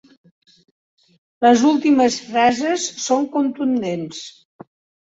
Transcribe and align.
Les 1.47 1.67
últimes 1.73 2.17
frases 2.31 2.89
són 3.07 3.31
contundents. 3.39 4.29